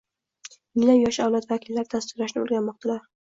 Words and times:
minglab 0.77 0.97
yosh 1.01 1.19
avlod 1.27 1.47
vakillari 1.53 1.93
dasturlashni 1.93 2.43
oʻrganmoqdalar. 2.45 3.05